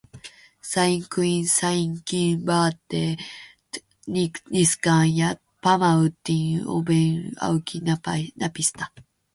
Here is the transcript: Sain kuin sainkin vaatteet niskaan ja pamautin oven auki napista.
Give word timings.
Sain 0.71 1.05
kuin 1.15 1.47
sainkin 1.49 2.45
vaatteet 2.45 3.19
niskaan 4.51 5.17
ja 5.17 5.35
pamautin 5.63 6.67
oven 6.67 7.31
auki 7.41 7.79
napista. 8.41 8.85